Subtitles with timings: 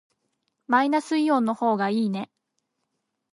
[0.65, 2.31] マイナスイオンの方がいいね。